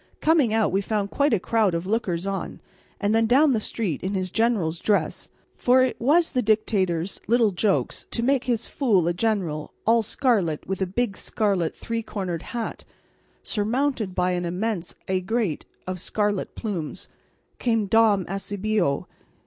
[0.19, 2.59] Coming out we found quite a crowd of lookers on,
[2.99, 6.41] and then down the street, in his general's dress for it was one of the
[6.41, 11.75] Dictator's little jokes to make his fool a general all scarlet, with a big scarlet
[11.77, 12.83] three cornered hat
[13.43, 17.07] surmounted by an immense aigrette of scarlet plumes,
[17.59, 19.07] came Don Eusebio.